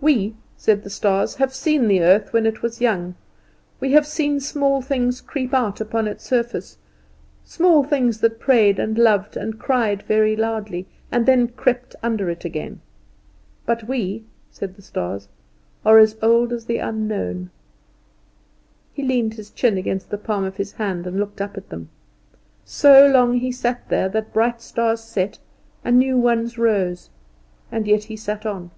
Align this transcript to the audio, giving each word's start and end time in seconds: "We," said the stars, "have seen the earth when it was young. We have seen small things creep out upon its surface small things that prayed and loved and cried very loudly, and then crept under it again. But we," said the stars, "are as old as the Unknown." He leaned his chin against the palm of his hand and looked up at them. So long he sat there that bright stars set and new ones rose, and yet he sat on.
"We," 0.00 0.34
said 0.56 0.82
the 0.82 0.90
stars, 0.90 1.36
"have 1.36 1.54
seen 1.54 1.86
the 1.86 2.02
earth 2.02 2.32
when 2.32 2.44
it 2.44 2.60
was 2.60 2.80
young. 2.80 3.14
We 3.78 3.92
have 3.92 4.04
seen 4.04 4.40
small 4.40 4.82
things 4.82 5.20
creep 5.20 5.54
out 5.54 5.80
upon 5.80 6.08
its 6.08 6.24
surface 6.24 6.76
small 7.44 7.84
things 7.84 8.18
that 8.18 8.40
prayed 8.40 8.80
and 8.80 8.98
loved 8.98 9.36
and 9.36 9.60
cried 9.60 10.02
very 10.02 10.34
loudly, 10.34 10.88
and 11.12 11.24
then 11.24 11.46
crept 11.46 11.94
under 12.02 12.28
it 12.30 12.44
again. 12.44 12.80
But 13.64 13.84
we," 13.84 14.24
said 14.50 14.74
the 14.74 14.82
stars, 14.82 15.28
"are 15.86 15.98
as 16.00 16.16
old 16.20 16.52
as 16.52 16.64
the 16.66 16.78
Unknown." 16.78 17.50
He 18.92 19.04
leaned 19.04 19.34
his 19.34 19.50
chin 19.50 19.78
against 19.78 20.10
the 20.10 20.18
palm 20.18 20.42
of 20.42 20.56
his 20.56 20.72
hand 20.72 21.06
and 21.06 21.20
looked 21.20 21.40
up 21.40 21.56
at 21.56 21.68
them. 21.68 21.90
So 22.64 23.06
long 23.06 23.34
he 23.34 23.52
sat 23.52 23.88
there 23.88 24.08
that 24.08 24.32
bright 24.32 24.60
stars 24.62 25.00
set 25.00 25.38
and 25.84 25.96
new 25.96 26.16
ones 26.16 26.58
rose, 26.58 27.08
and 27.70 27.86
yet 27.86 28.02
he 28.02 28.16
sat 28.16 28.44
on. 28.44 28.72